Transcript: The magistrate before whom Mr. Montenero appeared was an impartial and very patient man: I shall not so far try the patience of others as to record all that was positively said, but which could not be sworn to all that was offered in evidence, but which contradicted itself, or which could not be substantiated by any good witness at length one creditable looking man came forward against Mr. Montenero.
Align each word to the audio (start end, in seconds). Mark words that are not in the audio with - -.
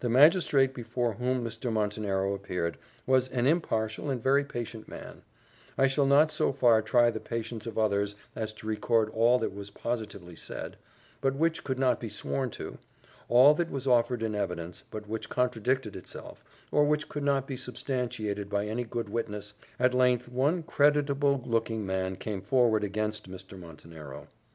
The 0.00 0.10
magistrate 0.10 0.74
before 0.74 1.14
whom 1.14 1.42
Mr. 1.42 1.72
Montenero 1.72 2.34
appeared 2.34 2.76
was 3.06 3.28
an 3.28 3.46
impartial 3.46 4.10
and 4.10 4.22
very 4.22 4.44
patient 4.44 4.88
man: 4.88 5.22
I 5.78 5.86
shall 5.86 6.04
not 6.04 6.30
so 6.30 6.52
far 6.52 6.82
try 6.82 7.10
the 7.10 7.18
patience 7.18 7.66
of 7.66 7.78
others 7.78 8.14
as 8.36 8.52
to 8.52 8.66
record 8.66 9.08
all 9.08 9.38
that 9.38 9.54
was 9.54 9.70
positively 9.70 10.36
said, 10.36 10.76
but 11.22 11.34
which 11.34 11.64
could 11.64 11.78
not 11.78 11.98
be 11.98 12.10
sworn 12.10 12.50
to 12.50 12.76
all 13.30 13.54
that 13.54 13.70
was 13.70 13.86
offered 13.86 14.22
in 14.22 14.34
evidence, 14.34 14.84
but 14.90 15.08
which 15.08 15.30
contradicted 15.30 15.96
itself, 15.96 16.44
or 16.70 16.84
which 16.84 17.08
could 17.08 17.24
not 17.24 17.46
be 17.46 17.56
substantiated 17.56 18.50
by 18.50 18.66
any 18.66 18.84
good 18.84 19.08
witness 19.08 19.54
at 19.80 19.94
length 19.94 20.28
one 20.28 20.62
creditable 20.62 21.42
looking 21.46 21.86
man 21.86 22.16
came 22.16 22.42
forward 22.42 22.84
against 22.84 23.30
Mr. 23.30 23.58
Montenero. 23.58 24.28